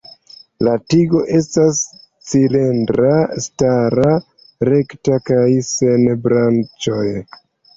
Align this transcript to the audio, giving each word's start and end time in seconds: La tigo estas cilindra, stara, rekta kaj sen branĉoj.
La 0.67 0.71
tigo 0.93 1.19
estas 1.39 1.81
cilindra, 2.31 3.13
stara, 3.49 4.09
rekta 4.71 5.21
kaj 5.29 5.47
sen 5.69 6.09
branĉoj. 6.25 7.07